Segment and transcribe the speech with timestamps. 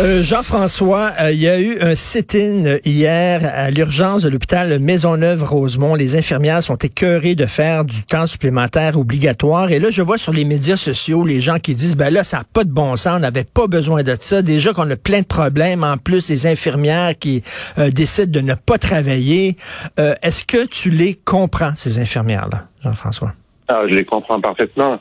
[0.00, 5.94] Euh, Jean-François, euh, il y a eu un sit-in hier à l'urgence de l'hôpital Maisonneuve-Rosemont.
[5.94, 9.70] Les infirmières sont écœurées de faire du temps supplémentaire obligatoire.
[9.70, 12.38] Et là, je vois sur les médias sociaux les gens qui disent, ben là, ça
[12.38, 14.42] n'a pas de bon sens, on n'avait pas besoin de ça.
[14.42, 17.44] Déjà qu'on a plein de problèmes, en plus des infirmières qui
[17.78, 19.56] euh, décident de ne pas travailler.
[19.96, 23.32] Est-ce que tu les comprends, ces infirmières-là, Jean-François?
[23.68, 24.98] Ah, je les comprends parfaitement.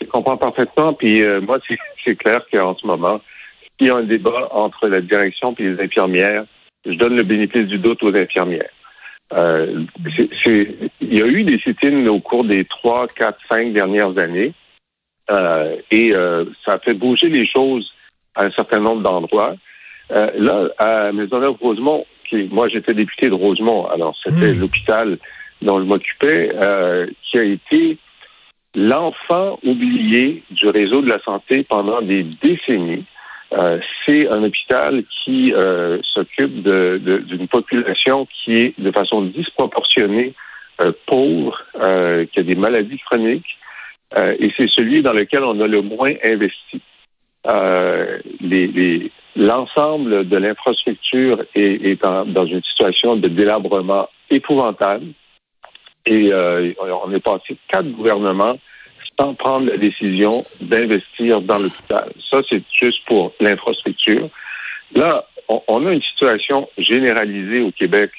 [0.00, 0.92] Je les comprends parfaitement.
[0.92, 1.58] Puis moi,
[2.04, 3.20] c'est clair qu'en ce moment,
[3.80, 6.44] il y a un débat entre la direction et les infirmières.
[6.84, 8.70] Je donne le bénéfice du doute aux infirmières.
[9.32, 9.84] Euh,
[11.00, 14.54] il y a eu des sit-ins au cours des trois, quatre, cinq dernières années
[15.30, 17.92] euh, et euh, ça a fait bouger les choses
[18.34, 19.54] à un certain nombre d'endroits.
[20.10, 24.60] Euh, là, à Maisonneuve-Rosemont, qui, moi j'étais député de Rosemont, alors c'était hmm.
[24.60, 25.18] l'hôpital
[25.60, 26.50] dont je m'occupais,
[27.22, 27.98] qui a été
[28.76, 33.04] l'enfant oublié du réseau de la santé pendant des décennies.
[33.54, 40.34] Euh, c'est un hôpital qui euh, s'occupe d'une de, population qui est de façon disproportionnée
[40.82, 41.58] euh, pauvre,
[42.32, 43.58] qui a des maladies chroniques,
[44.16, 46.80] et c'est celui dans lequel on a le moins investi.
[49.36, 55.06] L'ensemble de l'infrastructure est, est dans une situation de délabrement épouvantable.
[56.06, 58.58] Et on est passé quatre gouvernements
[59.18, 62.12] sans prendre la décision d'investir dans l'hôpital.
[62.30, 64.28] Ça, c'est juste pour l'infrastructure.
[64.94, 68.10] Là, on, a une situation généralisée au Québec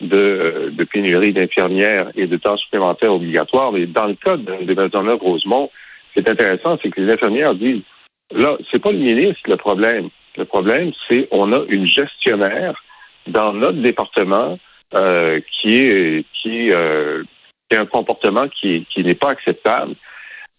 [0.00, 3.76] de, pénurie d'infirmières et de temps supplémentaires obligatoires.
[3.76, 5.70] Et dans le cas de, de Maisonneuve-Rosemont,
[6.08, 7.82] ce qui est intéressant, c'est que les infirmières disent,
[8.32, 10.08] là, c'est pas le ministre le problème.
[10.36, 12.82] Le problème, c'est on a une gestionnaire
[13.26, 14.58] dans notre département
[14.94, 17.22] euh, qui est qui, euh,
[17.68, 19.94] qui a un comportement qui, qui n'est pas acceptable.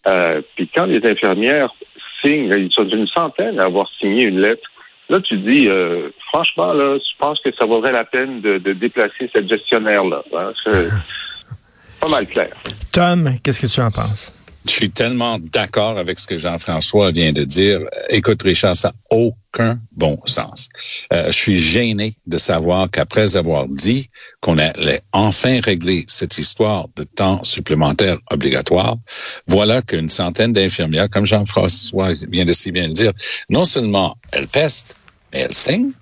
[0.06, 1.74] Euh, puis quand les infirmières
[2.22, 4.68] signent, ils sont une centaine à avoir signé une lettre.
[5.08, 9.30] Là, tu dis, euh, franchement, là, je pense que ça vaudrait la peine de, déplacer
[9.32, 10.22] cette gestionnaire-là.
[10.34, 10.88] Hein, c'est
[12.00, 12.50] pas mal clair.
[12.92, 14.43] Tom, qu'est-ce que tu en penses?
[14.66, 17.80] Je suis tellement d'accord avec ce que Jean-François vient de dire.
[18.08, 20.70] Écoute, Richard, ça n'a aucun bon sens.
[21.12, 24.08] Euh, je suis gêné de savoir qu'après avoir dit
[24.40, 28.96] qu'on allait enfin régler cette histoire de temps supplémentaire obligatoire,
[29.46, 33.12] voilà qu'une centaine d'infirmières, comme Jean-François vient de si bien le dire,
[33.50, 34.96] non seulement elles pestent,
[35.32, 35.92] mais elles signent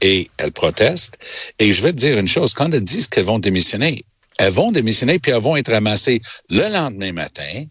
[0.00, 1.18] et elles protestent.
[1.58, 4.06] Et je vais te dire une chose, quand elles disent qu'elles vont démissionner,
[4.38, 7.64] elles vont démissionner puis elles vont être ramassées le lendemain matin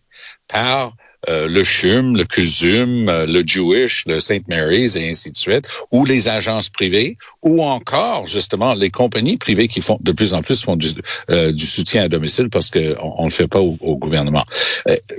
[0.48, 0.96] par
[1.30, 4.48] euh, le CHUM, le CUSUM, euh, le Jewish, le St.
[4.48, 9.68] Mary's et ainsi de suite, ou les agences privées, ou encore justement les compagnies privées
[9.68, 10.90] qui font de plus en plus font du,
[11.30, 14.44] euh, du soutien à domicile parce qu'on on le fait pas au, gouvernement.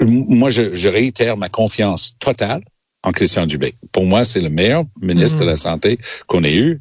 [0.07, 2.63] moi, je, je, réitère ma confiance totale
[3.03, 3.75] en Christian Dubé.
[3.93, 5.57] Pour moi, c'est le meilleur ministre de la mm.
[5.57, 6.81] Santé qu'on ait eu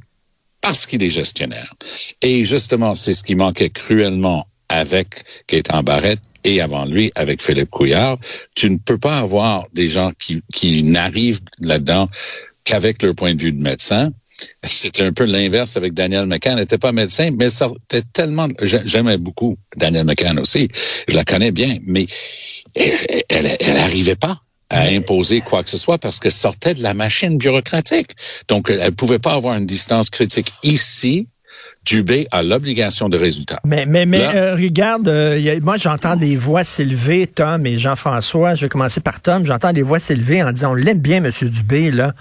[0.61, 1.73] parce qu'il est gestionnaire.
[2.21, 7.69] Et justement, c'est ce qui manquait cruellement avec Gaétan Barrette et avant lui avec Philippe
[7.69, 8.15] Couillard.
[8.55, 12.09] Tu ne peux pas avoir des gens qui, qui n'arrivent là-dedans
[12.63, 14.11] qu'avec leur point de vue de médecin.
[14.63, 16.53] C'était un peu l'inverse avec Daniel McCann.
[16.53, 18.47] Elle n'était pas médecin, mais ça était tellement...
[18.61, 20.69] J'aimais beaucoup Daniel McCann aussi.
[21.07, 22.05] Je la connais bien, mais
[22.75, 24.39] elle n'arrivait pas
[24.69, 28.11] à imposer quoi que ce soit parce qu'elle sortait de la machine bureaucratique.
[28.47, 31.27] Donc, elle pouvait pas avoir une distance critique ici
[31.87, 33.61] Dubé a l'obligation de résultat.
[33.63, 38.55] Mais, mais, mais euh, regarde, euh, moi j'entends des voix s'élever, Tom et Jean-François.
[38.55, 39.45] Je vais commencer par Tom.
[39.45, 41.31] J'entends des voix s'élever en disant on l'aime bien, M.
[41.43, 42.13] Dubé, là.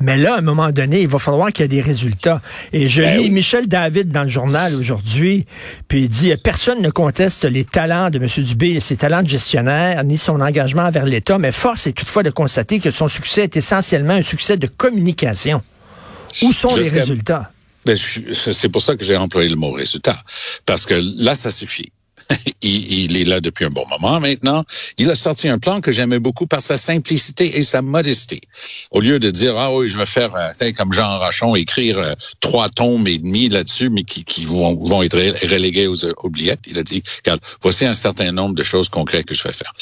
[0.00, 2.42] Mais là, à un moment donné, il va falloir qu'il y ait des résultats.
[2.72, 5.46] Et je ben lis Michel David dans le journal aujourd'hui,
[5.86, 8.26] puis il dit personne ne conteste les talents de M.
[8.44, 12.30] Dubé, ses talents de gestionnaire, ni son engagement envers l'État, mais force est toutefois de
[12.30, 15.62] constater que son succès est essentiellement un succès de communication.
[16.42, 17.52] Où sont les résultats?
[17.84, 20.22] Ben, c'est pour ça que j'ai employé le mot résultat.
[20.66, 21.92] Parce que là, ça suffit.
[22.62, 24.64] il, est là depuis un bon moment maintenant.
[24.98, 28.40] Il a sorti un plan que j'aimais beaucoup par sa simplicité et sa modestie.
[28.90, 32.14] Au lieu de dire, ah oui, je vais faire, euh, comme Jean Rachon, écrire euh,
[32.40, 36.78] trois tomes et demi là-dessus, mais qui, qui vont, vont, être relégués aux oubliettes, il
[36.78, 39.72] a dit, regarde, voici un certain nombre de choses concrètes que je vais faire.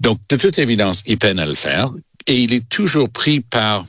[0.00, 1.90] Donc, de toute évidence, il peine à le faire
[2.26, 3.84] et il est toujours pris par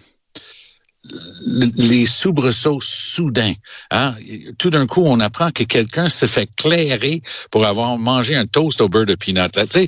[1.78, 3.54] les soubresauts soudains.
[3.90, 4.16] Hein?
[4.58, 8.82] Tout d'un coup, on apprend que quelqu'un s'est fait clairer pour avoir mangé un toast
[8.82, 9.52] au beurre de peanut.
[9.52, 9.88] Tu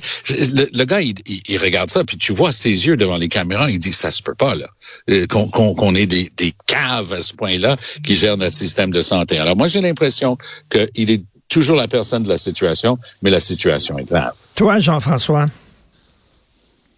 [0.72, 3.78] le, gars, il, il, regarde ça, puis tu vois ses yeux devant les caméras, il
[3.78, 4.66] dit, ça se peut pas, là,
[5.10, 9.00] euh, qu'on qu ait des, des caves à ce point-là qui gèrent notre système de
[9.00, 9.38] santé.
[9.38, 10.36] Alors moi, j'ai l'impression
[10.68, 14.32] qu'il est toujours la personne de la situation, mais la situation est grave.
[14.56, 15.46] Toi, Jean-François?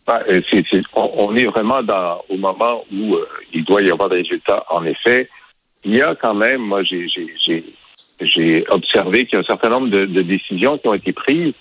[0.07, 0.23] Ben,
[0.95, 4.65] on, est vraiment dans, au moment où euh, il doit y avoir des résultats.
[4.71, 5.29] En effet,
[5.85, 10.23] il y a quand même, moi, j'ai observé qu'il y a un certain nombre de,
[10.23, 11.55] décisions qui ont été prises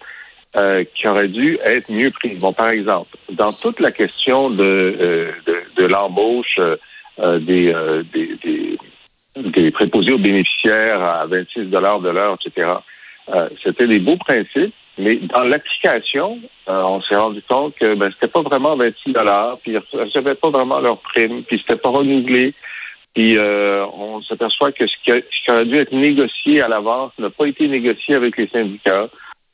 [0.56, 2.40] euh, qui auraient dû être mieux prises.
[2.40, 6.60] Bon, par exemple, dans toute la question de, euh, de, de l'embauche
[7.18, 7.74] des,
[8.14, 8.78] des,
[9.38, 12.74] des, préposés aux bénéficiaires à 26 dollars de l'heure, etc.,
[13.64, 16.40] c'était des beaux principes mais dans l'application,
[16.70, 20.36] euh, on s'est rendu compte que ben, c'était pas vraiment 26 dollars, puis ils recevaient
[20.36, 22.54] pas vraiment leur prime, puis c'était pas renouvelé.
[23.14, 27.12] Puis euh, on s'aperçoit que ce qui, a, ce qui, dû être négocié à l'avance
[27.18, 29.10] n'a pas été négocié avec les syndicats.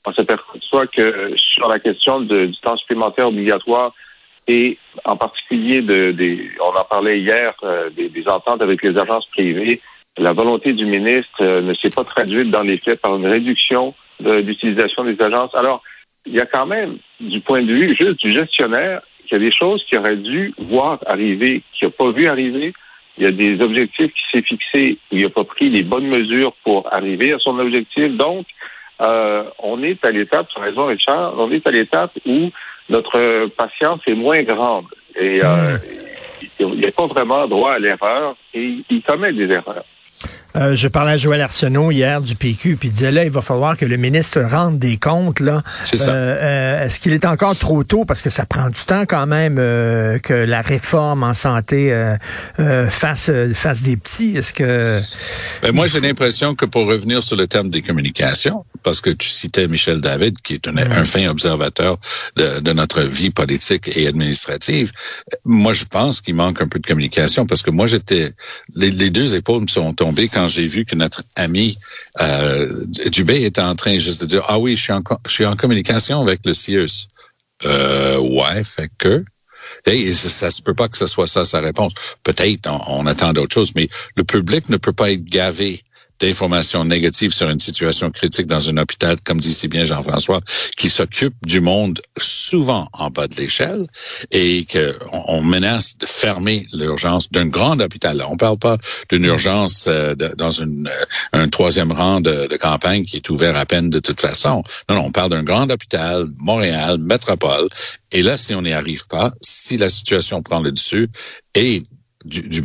[0.05, 3.93] On s'aperçoit que sur la question de, du temps supplémentaire obligatoire
[4.47, 8.97] et en particulier de, des, on en parlait hier, euh, des, des, ententes avec les
[8.97, 9.79] agences privées,
[10.17, 13.93] la volonté du ministre ne s'est pas traduite dans les faits par une réduction
[14.43, 15.53] d'utilisation des agences.
[15.55, 15.81] Alors,
[16.25, 19.45] il y a quand même, du point de vue juste du gestionnaire, qu'il y a
[19.45, 22.73] des choses qu'il aurait dû voir arriver, qu'il n'a pas vu arriver.
[23.17, 26.07] Il y a des objectifs qui s'est fixés où il n'a pas pris les bonnes
[26.07, 28.15] mesures pour arriver à son objectif.
[28.15, 28.45] Donc,
[29.01, 32.51] euh, on est à l'étape, tu as raison Richard, on est à l'étape où
[32.89, 34.85] notre patience est moins grande.
[35.15, 35.77] Et euh,
[36.59, 39.83] il n'y a pas vraiment droit à l'erreur et il commet des erreurs.
[40.55, 43.41] Euh, je parlais à Joël Arsenault hier du PQ, puis il disait là, il va
[43.41, 45.39] falloir que le ministre rende des comptes.
[45.39, 45.63] Là.
[45.85, 46.11] C'est ça.
[46.11, 48.05] Euh, euh, est-ce qu'il est encore trop tôt?
[48.05, 51.93] Parce que ça prend du temps quand même que la réforme en santé
[52.57, 54.37] fasse fasse des petits.
[54.37, 55.01] Est-ce que
[55.61, 59.27] ben, moi j'ai l'impression que pour revenir sur le terme des communications, parce que tu
[59.27, 61.97] citais Michel David, qui est un, un fin observateur
[62.35, 64.91] de, de, notre vie politique et administrative,
[65.45, 68.31] moi je pense qu'il manque un peu de communication parce que moi j'étais
[68.75, 71.77] les, les deux épaules me sont tombées quand quand j'ai vu que notre ami
[72.19, 74.91] euh, Dubé était en train juste de dire ah oui je
[75.27, 77.07] suis en communication avec le CIUS.
[77.65, 79.23] Euh, ouais, fait que
[79.85, 81.93] Hey, ça, se peut pas que ce soit ça sa réponse.
[82.23, 85.83] Peut-être on attend d'autres choses, mais le public ne peut pas être gavé
[86.21, 90.41] d'informations négatives sur une situation critique dans un hôpital, comme dit si bien Jean-François,
[90.77, 93.87] qui s'occupe du monde souvent en bas de l'échelle
[94.31, 98.23] et qu'on on menace de fermer l'urgence d'un grand hôpital.
[98.29, 98.77] On parle pas
[99.09, 103.55] d'une urgence euh, dans une, euh, un troisième rang de, de, campagne qui est ouvert
[103.55, 104.63] à peine de toute façon.
[104.89, 107.67] Non, non, on parle d'un grand hôpital, Montréal, métropole.
[108.11, 111.09] Et là, si on n'y arrive pas, si la situation prend le dessus
[111.55, 111.81] et
[112.25, 112.61] du, du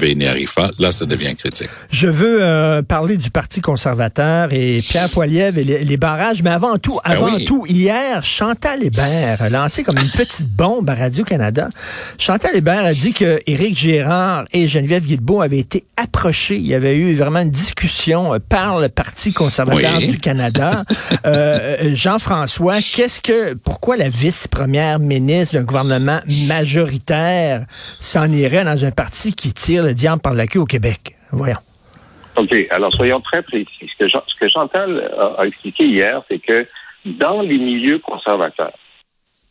[0.55, 1.69] pas, là, ça devient critique.
[1.91, 6.79] Je veux euh, parler du Parti conservateur et Pierre Poilievre et les, barrages, mais avant
[6.79, 11.69] tout, ben avant tout, hier, Chantal Hébert a lancé comme une petite bombe à Radio-Canada.
[12.19, 16.57] Chantal Hébert a dit que Éric Gérard et Geneviève Guilbeault avaient été approchés.
[16.57, 20.83] Il y avait eu vraiment une discussion euh, par le Parti conservateur du Canada.
[21.27, 27.65] euh, Jean-François, qu'est-ce que, pourquoi la vice-première ministre d'un gouvernement majoritaire
[28.01, 31.17] s'en irait dans un parti qui tire le diable par la queue au Québec.
[31.31, 31.59] Voyons.
[32.37, 32.55] OK.
[32.71, 33.89] Alors, soyons très précis.
[33.89, 36.67] Ce que, ce que Chantal a, expliqué hier, c'est que
[37.05, 38.77] dans les milieux conservateurs,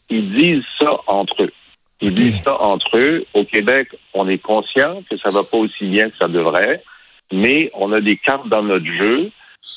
[0.10, 1.54] ils disent ça entre eux.
[2.02, 3.26] Ils disent ça entre eux.
[3.34, 6.84] Au Québec, on est conscient que ça va pas aussi bien que ça devrait,
[7.32, 9.32] mais on a des cartes dans notre jeu.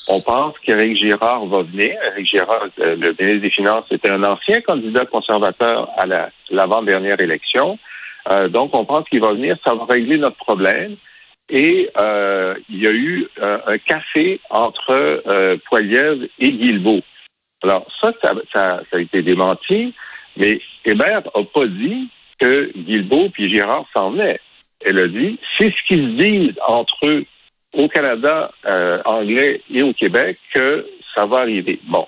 [0.07, 1.95] On pense qu'Éric Girard va venir.
[2.11, 6.05] Éric Girard, euh, le ministre des Finances, était un ancien candidat conservateur à
[6.51, 7.79] l'avant-dernière élection.
[8.29, 10.95] Euh, donc, on pense qu'il va venir, ça va régler notre problème.
[11.49, 17.01] Et euh, il y a eu euh, un café entre euh, Poilievre et Guilbeault.
[17.63, 18.13] Alors, ça,
[18.53, 19.93] ça, a été démenti,
[20.37, 22.07] mais Hébert n'a pas dit
[22.39, 24.39] que Guilbeault puis Girard s'en venaient.
[24.85, 27.25] Elle a dit, c'est ce qu'ils disent entre eux
[27.73, 28.51] au Canada
[29.03, 31.79] anglais et au Québec que ça va arriver.
[31.83, 32.07] Bon.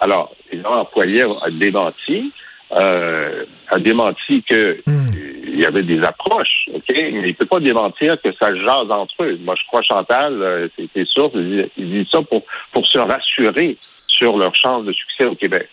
[0.00, 2.32] Alors, évidemment, Poilievre a démenti,
[2.70, 6.84] a démenti que hmm il y avait des approches, OK?
[6.90, 9.38] Mais il ne peut pas démentir que ça jase entre eux.
[9.42, 13.76] Moi, je crois, Chantal, euh, c'est sûr, ils disent ça pour, pour se rassurer
[14.06, 15.68] sur leur chance de succès au Québec.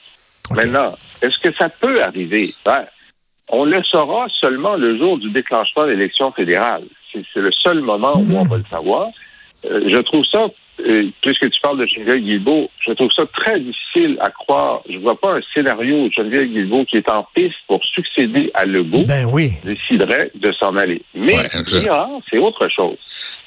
[0.52, 0.92] Maintenant,
[1.22, 2.54] est-ce que ça peut arriver?
[2.66, 2.84] Ben,
[3.50, 6.84] on le saura seulement le jour du déclenchement de l'élection fédérale.
[7.12, 9.10] C'est le seul moment où on va le savoir.
[9.66, 10.48] Euh, je trouve ça
[10.80, 14.82] euh, puisque tu parles de Geneviève Guilbeault, je trouve ça très difficile à croire.
[14.90, 18.66] Je vois pas un scénario où Geneviève Guilbeault qui est en piste pour succéder à
[18.66, 19.52] Legault Ben oui.
[19.64, 21.02] déciderait de s'en aller.
[21.14, 22.98] Mais Ouais, je- Girard, c'est autre chose.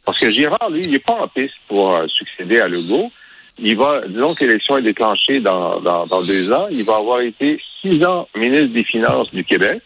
[0.05, 3.11] Parce que Girard, lui, il n'est pas en piste pour euh, succéder à Legault.
[3.59, 7.21] Il va, disons que l'élection est déclenchée dans, dans, dans deux ans, il va avoir
[7.23, 9.81] été six ans ministre des Finances du Québec.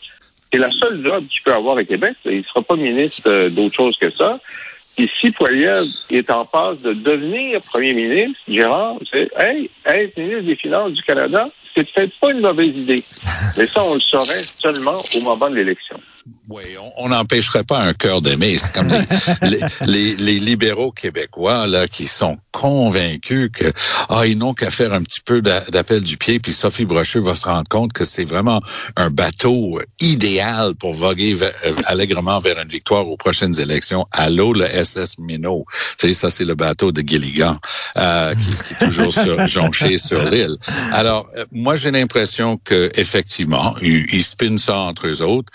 [0.52, 2.14] C'est la seule job qu'il peut avoir au Québec.
[2.25, 4.38] Il ne sera pas ministre euh, d'autre chose que ça.
[5.09, 10.57] Si Poiliev est en passe de devenir premier ministre, Gérard, c'est Hey, être ministre des
[10.57, 13.02] Finances du Canada, c'est peut-être pas une mauvaise idée.
[13.57, 16.00] Mais ça, on le saurait seulement au moment de l'élection.
[16.49, 16.63] Oui,
[16.97, 18.59] on- n'empêcherait pas un cœur d'aimer.
[18.59, 19.07] C'est comme les,
[19.43, 23.73] les, les- les libéraux québécois là qui sont convaincus que
[24.09, 27.21] ah ils n'ont qu'à faire un petit peu d'a- d'appel du pied, puis Sophie Brochu
[27.21, 28.61] va se rendre compte que c'est vraiment
[28.97, 34.07] un bateau idéal pour voguer euh, allègrement vers une victoire aux prochaines élections.
[34.13, 35.65] Allô, le SS Minot.
[35.99, 37.59] Tu sais, ça c'est le bateau de Gilligan
[37.97, 40.57] euh, qui, qui est toujours sur, jonché sur l'île.
[40.93, 45.51] Alors, euh, moi j'ai l'impression que effectivement, ils, ils spinent ça entre eux autres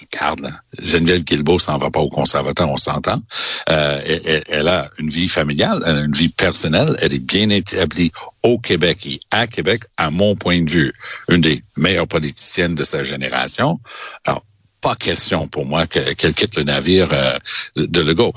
[0.00, 3.20] regarde, là, Geneviève Guilbeault s'en va pas au conservateur, on s'entend.
[3.68, 4.00] Euh,
[4.48, 8.58] elle, a une vie familiale, elle a une vie personnelle, elle est bien établie au
[8.58, 10.92] Québec et à Québec, à mon point de vue,
[11.28, 13.80] une des meilleures politiciennes de sa génération.
[14.26, 14.44] Alors,
[14.80, 17.38] pas question pour moi que- qu'elle quitte le navire euh,
[17.76, 18.32] de Legault.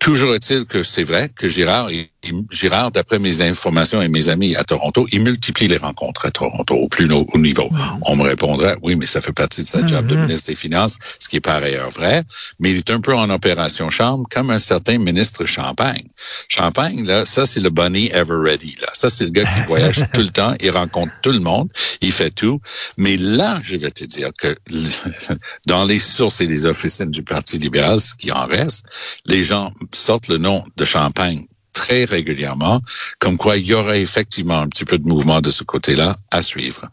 [0.00, 2.08] Toujours est-il que c'est vrai que Girard, il-
[2.50, 6.74] Girard, d'après mes informations et mes amis à Toronto, il multiplie les rencontres à Toronto
[6.74, 7.70] au plus haut niveau.
[8.02, 10.98] On me répondrait, oui, mais ça fait partie de sa job de ministre des Finances,
[11.18, 12.22] ce qui est par ailleurs vrai,
[12.58, 16.06] mais il est un peu en opération chambre comme un certain ministre Champagne.
[16.48, 18.88] Champagne, là, ça, c'est le bunny ever ready, là.
[18.92, 21.70] Ça, c'est le gars qui voyage tout le temps, il rencontre tout le monde,
[22.02, 22.60] il fait tout.
[22.98, 24.54] Mais là, je vais te dire que
[25.66, 28.84] dans les sources et les officines du Parti libéral, ce qui en reste,
[29.24, 32.80] les gens sortent le nom de Champagne très régulièrement,
[33.20, 36.42] comme quoi il y aurait effectivement un petit peu de mouvement de ce côté-là à
[36.42, 36.86] suivre.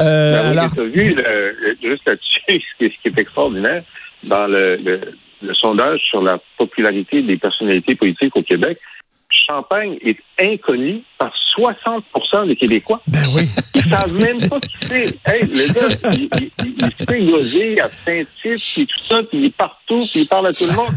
[0.00, 3.84] Euh, Ben alors, tu as vu, le- le- juste là-dessus, ce qui, est- extraordinaire,
[4.24, 5.00] dans le, le,
[5.42, 8.78] le sondage sur la popularité des personnalités politiques au Québec,
[9.28, 13.02] Champagne est inconnu par 60% des Québécois.
[13.06, 13.42] ben oui.
[13.74, 15.18] Ils savent même pas qui c'est.
[15.26, 19.22] Hey, le gars, il, il, il, il se fait gauger à Saint-Tite, puis tout ça,
[19.24, 20.94] puis il est partout, puis il parle à tout le monde.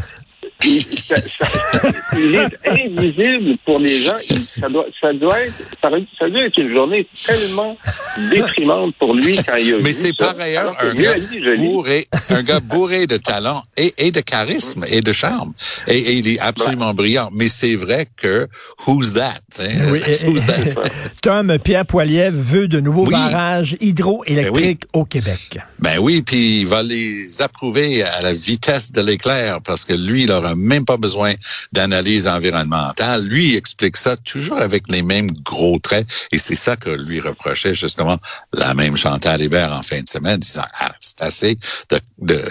[0.66, 4.18] Il, ça- ça- il est invisible pour les gens.
[4.60, 7.78] Ça, doit, ça, doit être, ça, doit- être une journée tellement
[8.30, 11.14] déprimante pour lui quand il a Mais c'est par ailleurs un gars
[11.56, 15.54] bourré, un gars bourré de talent et, et de charisme et de charme.
[15.88, 17.30] Et, et il est absolument brillant.
[17.34, 18.46] Mais c'est vrai que
[18.86, 19.40] who's that?
[19.60, 19.92] hein?
[19.92, 20.56] Oui, et- Who's that?
[21.22, 23.12] Tom Pierre Poilievre veut de nouveaux Oui.
[23.12, 25.58] barrages hydroélectriques au Québec.
[25.80, 30.24] Ben oui, puis il va les approuver à la vitesse de l'éclair parce que lui,
[30.24, 31.34] il même pas besoin
[31.74, 33.26] d'analyse environnementale.
[33.26, 37.74] Lui, explique ça toujours avec les mêmes gros traits et c'est ça que lui reprochait
[37.74, 38.18] justement
[38.54, 41.58] la même Chantal Hébert en fin de semaine, disant ah, c'est assez
[41.90, 42.00] de,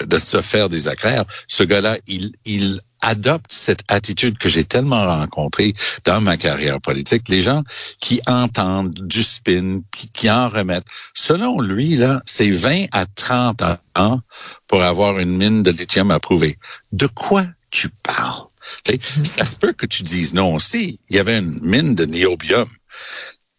[0.05, 1.25] de, se faire des accraires.
[1.47, 5.73] Ce gars-là, il, il adopte cette attitude que j'ai tellement rencontrée
[6.05, 7.29] dans ma carrière politique.
[7.29, 7.63] Les gens
[7.99, 10.87] qui entendent du spin, qui, qui en remettent.
[11.13, 13.63] Selon lui, là, c'est 20 à 30
[13.95, 14.19] ans
[14.67, 16.57] pour avoir une mine de lithium approuvée.
[16.91, 18.43] De quoi tu parles?
[18.83, 20.99] Tu sais, Ça se peut que tu dises non aussi.
[21.09, 22.67] Il y avait une mine de niobium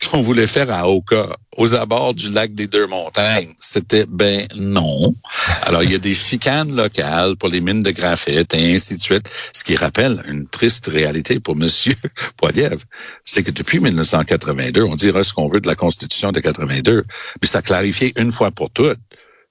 [0.09, 3.53] qu'on voulait faire à Oka, aux abords du lac des Deux Montagnes.
[3.61, 5.15] C'était ben non.
[5.63, 9.03] Alors, il y a des chicanes locales pour les mines de graphite et ainsi de
[9.03, 9.31] suite.
[9.53, 11.97] Ce qui rappelle une triste réalité pour Monsieur
[12.37, 12.79] Poiliev,
[13.25, 17.05] c'est que depuis 1982, on dira ce qu'on veut de la Constitution de 82,
[17.43, 18.99] mais ça clarifié une fois pour toutes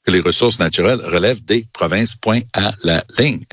[0.10, 3.44] les ressources naturelles relèvent des provinces, point à la ligne.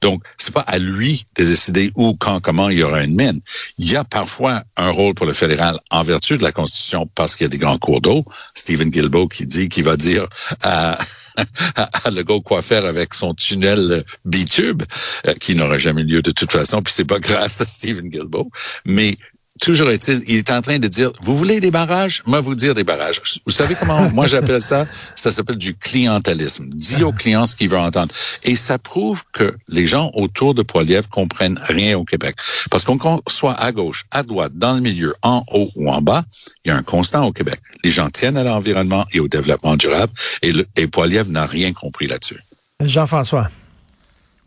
[0.00, 3.40] Donc, c'est pas à lui de décider où, quand, comment il y aura une mine.
[3.78, 7.34] Il y a parfois un rôle pour le fédéral en vertu de la Constitution parce
[7.34, 8.22] qu'il y a des grands cours d'eau.
[8.54, 10.26] Stephen Guilbeault qui dit, qui va dire
[10.62, 10.98] à,
[11.76, 14.82] à, à Legault quoi faire avec son tunnel bitube,
[15.26, 18.50] euh, qui n'aura jamais lieu de toute façon, puis c'est pas grâce à Stephen Guilbeault.
[18.84, 19.16] Mais
[19.60, 22.22] Toujours est-il, il est en train de dire, vous voulez des barrages?
[22.26, 23.20] Moi, vous dire des barrages.
[23.46, 24.86] Vous savez comment moi j'appelle ça?
[25.14, 26.68] Ça s'appelle du clientélisme.
[26.70, 28.12] Dis au client ce qu'il veut entendre.
[28.44, 32.36] Et ça prouve que les gens autour de Poiliev comprennent rien au Québec.
[32.70, 32.98] Parce qu'on
[33.28, 36.24] soit à gauche, à droite, dans le milieu, en haut ou en bas,
[36.64, 37.60] il y a un constant au Québec.
[37.82, 41.72] Les gens tiennent à l'environnement et au développement durable et, le, et Poiliev n'a rien
[41.72, 42.40] compris là-dessus.
[42.80, 43.46] Jean-François.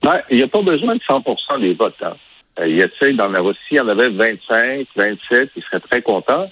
[0.04, 1.24] Ben, il n'y a pas besoin de 100
[1.60, 1.96] des votes.
[2.01, 2.13] Hein.
[2.60, 6.44] Euh, il d'en avoir, s'il y en avait 25, 27, il serait très content.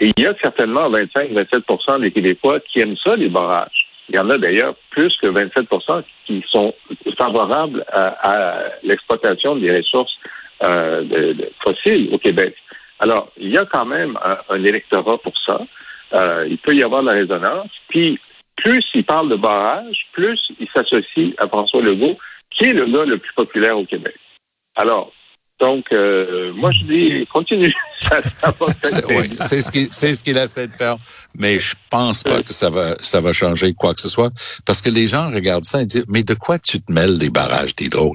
[0.00, 3.86] Et il y a certainement 25, 27% des Québécois qui aiment ça, les barrages.
[4.08, 6.74] Il y en a d'ailleurs plus que 27% qui sont
[7.16, 10.14] favorables à, l'exploitation des ressources
[10.62, 12.54] euh, fossiles au Québec.
[12.98, 15.60] Alors, il y a quand même un, un électorat pour ça.
[16.12, 17.70] Euh, il peut y avoir de la résonance.
[17.88, 18.18] Puis,
[18.56, 22.18] plus il parle de barrage, plus il s'associe à François Legault,
[22.50, 24.14] qui est le gars le plus populaire au Québec.
[24.76, 25.12] Alors,
[25.64, 27.74] donc, euh, moi, je dis, continue.
[29.40, 30.96] C'est ce qu'il ce essaie de faire,
[31.34, 34.32] mais je pense pas que ça va ça va changer quoi que ce soit
[34.64, 37.30] parce que les gens regardent ça et disent mais de quoi tu te mêles des
[37.30, 38.14] barrages d'hydro,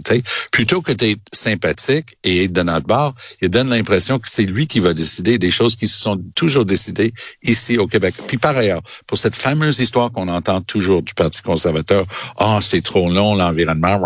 [0.51, 4.67] Plutôt que d'être sympathique et être de notre bord, il donne l'impression que c'est lui
[4.67, 8.15] qui va décider des choses qui se sont toujours décidées ici au Québec.
[8.27, 12.05] Puis par ailleurs, pour cette fameuse histoire qu'on entend toujours du Parti conservateur,
[12.37, 13.99] ah c'est trop long l'environnement.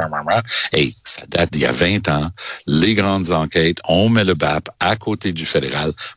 [0.71, 2.29] Hey, ça date d'il y a 20 ans.
[2.67, 5.72] Les grandes enquêtes, on met le BAP à côté du fédéral,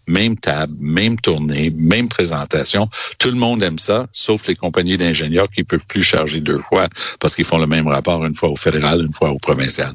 [0.06, 2.88] même table, même tournée, même présentation.
[3.18, 6.88] Tout le monde aime ça, sauf les compagnies d'ingénieurs qui peuvent plus charger deux fois
[7.20, 9.92] parce qu'ils font le même rapport une fois au fédéral, une fois au provincial.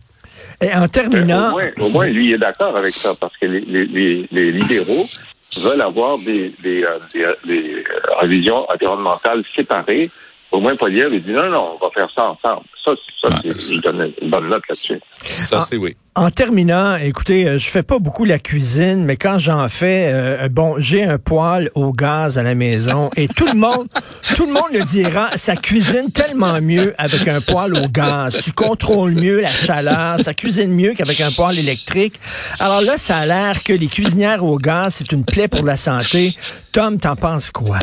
[0.62, 3.48] Et en au, terminant, moins, au moins, lui, il est d'accord avec ça, parce que
[3.48, 5.08] les, les, les, les libéraux
[5.58, 10.10] veulent avoir des, des, euh, des, euh, des, euh, révisions environnementales séparées.
[10.52, 12.66] Au moins, Poliev, il dit non, non, on va faire ça ensemble.
[12.84, 12.92] Ça,
[13.22, 13.52] ça Ouais.
[13.58, 15.00] c'est, il donne une bonne note là-dessus.
[15.24, 15.96] Ça, c'est oui.
[16.16, 20.50] En terminant, écoutez, euh, je fais pas beaucoup la cuisine, mais quand j'en fais, euh,
[20.50, 23.88] bon, j'ai un poêle au gaz à la maison et tout le monde,
[24.36, 28.42] tout le monde le dira, ça cuisine tellement mieux avec un poêle au gaz.
[28.44, 32.20] Tu contrôles mieux la chaleur, ça cuisine mieux qu'avec un poêle électrique.
[32.60, 35.78] Alors là, ça a l'air que les cuisinières au gaz, c'est une plaie pour la
[35.78, 36.36] santé.
[36.74, 37.78] Tom, t'en penses quoi?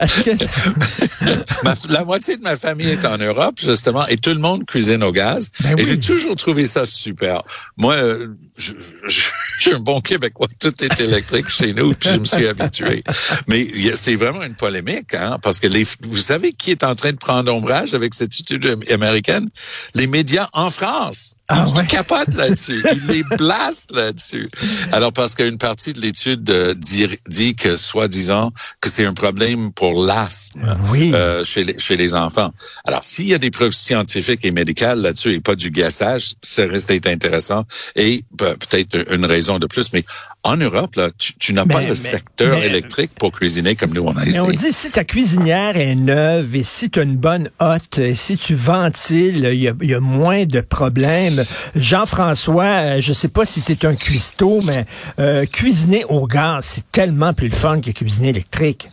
[0.00, 1.64] Est-ce que...
[1.64, 5.02] Ma- la moitié de ma famille est en Europe, justement, et tout le monde cuisine
[5.02, 5.50] au gaz.
[5.60, 5.84] Ben et oui.
[5.84, 7.42] j'ai toujours trouvé ça super.
[7.76, 8.72] Moi, euh, je,
[9.06, 9.20] je,
[9.58, 10.48] je suis un bon Québécois.
[10.60, 13.02] Tout est électrique chez nous, puis je me suis habitué.
[13.48, 17.12] Mais c'est vraiment une polémique, hein, parce que les, vous savez qui est en train
[17.12, 19.48] de prendre ombrage avec cette étude américaine?
[19.94, 21.34] Les médias en France.
[21.48, 21.82] Ah ouais?
[21.82, 22.82] Ils capotent là-dessus.
[22.92, 24.48] Ils les blastent là-dessus.
[24.92, 29.70] Alors, parce qu'une partie de l'étude euh, dit, dit que, soi-disant, que c'est un problème
[29.72, 31.10] pour l'asthme Oui.
[31.14, 32.50] euh, chez, les, chez les enfants.
[32.86, 36.64] Alors, s'il y a des preuves scientifiques et médicales là-dessus et pas du gassage, ça
[36.64, 39.92] risque d'être intéressant et pe- peut-être une raison de plus.
[39.92, 40.04] Mais
[40.44, 43.76] en Europe, là, tu, tu n'as pas Mais- le mais- secteur mais- électrique pour cuisiner
[43.76, 44.40] comme nous on a Mais ici.
[44.40, 48.14] on dit si ta cuisinière est neuve et si tu as une bonne hotte, et
[48.14, 51.33] si tu ventiles, il y il y a moins de problèmes.
[51.74, 54.84] Jean-François, euh, je sais pas si tu es un cuistot, mais
[55.18, 58.88] euh, cuisiner au gaz, c'est tellement plus le fun que cuisiner électrique.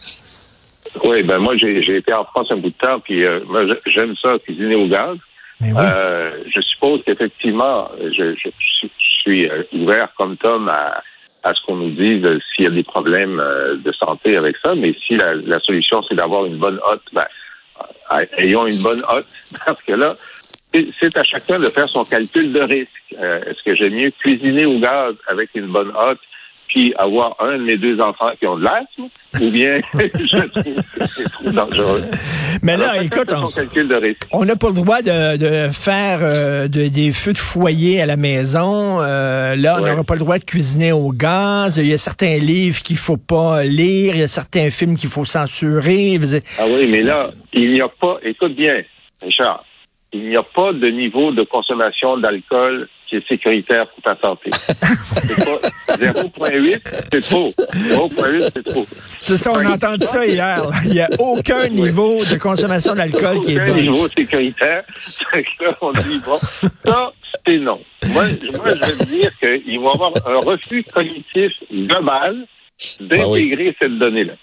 [1.03, 3.39] Oui, ben moi, j'ai, été en France un bout de temps, puis euh,
[3.85, 5.17] j'aime ça, cuisiner au gaz.
[5.61, 5.79] Mais oui.
[5.79, 8.49] Euh, je suppose qu'effectivement, je, je,
[8.81, 8.87] je
[9.21, 11.01] suis ouvert comme Tom à,
[11.43, 13.41] à ce qu'on nous dise s'il y a des problèmes
[13.83, 17.25] de santé avec ça, mais si la, la solution c'est d'avoir une bonne hotte, ben,
[18.37, 19.27] ayons une bonne hotte,
[19.65, 20.09] parce que là,
[20.99, 22.91] c'est- à chacun de faire son calcul de risque.
[23.19, 26.19] Euh, Est-ce que j'aime mieux cuisiner au gaz avec une bonne hotte,
[26.67, 29.03] puis avoir un de mes deux enfants qui ont de l'asthme,
[29.41, 32.03] ou bien je trouve que c'est trop dangereux.
[32.63, 33.29] mais là, Alors, écoute,
[34.31, 38.05] on- n'a pas le droit de, de faire euh, de- des feux de foyer à
[38.05, 39.01] la maison.
[39.01, 39.89] Euh, là, on Ouais.
[39.89, 41.75] n'aura pas le droit de cuisiner au gaz.
[41.77, 44.15] Il y a certains livres qu'il faut pas lire.
[44.15, 46.17] Il y a certains films qu'il faut censurer.
[46.57, 48.81] Ah oui, mais là, il n'y a pas, écoute bien,
[49.21, 49.65] Richard,
[50.13, 54.49] il n'y a pas de niveau de consommation d'alcool qui est sécuritaire pour ta santé.
[54.53, 57.49] C'est pas 0.8, c'est trop.
[57.49, 58.85] 0.8, c'est trop.
[59.19, 60.63] C'est ça, on a entendu ça hier.
[60.69, 60.69] là.
[60.85, 63.81] Il n'y a aucun niveau de consommation d'alcool qui est Aucun bon.
[63.81, 64.83] niveau sécuritaire.
[65.31, 66.39] Fait que là, on dit, bon,
[66.85, 67.11] ça,
[67.45, 67.79] c'est non.
[68.07, 72.45] Moi, je- moi, je veux dire qu'il va y avoir un refus cognitif global
[73.01, 74.33] d'intégrer cette donnée-là.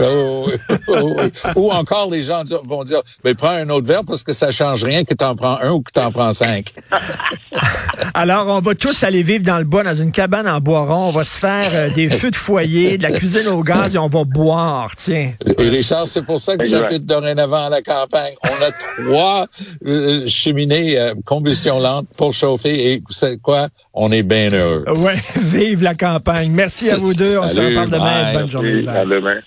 [0.00, 1.52] Oh, oui, oh, oui.
[1.56, 4.84] Ou encore, les gens vont dire, ben, prends un autre verre parce que ça change
[4.84, 6.72] rien que tu en prends un ou que tu en prends cinq.
[8.14, 11.08] Alors, on va tous aller vivre dans le bois, dans une cabane en bois rond.
[11.08, 13.98] On va se faire euh, des feux de foyer, de la cuisine au gaz et
[13.98, 15.32] on va boire, tiens.
[15.58, 18.34] Et Richard, c'est pour ça que j'habite dorénavant à la campagne.
[18.44, 19.46] On a trois
[19.88, 23.68] euh, cheminées euh, combustion lente pour chauffer et vous savez quoi?
[24.00, 24.84] On est bien heureux.
[24.86, 26.52] Ouais, vive la campagne.
[26.52, 27.36] Merci à vous deux.
[27.40, 28.22] On se reparle demain.
[28.22, 28.34] bye.
[28.34, 28.88] Bonne journée.
[28.88, 29.40] À demain.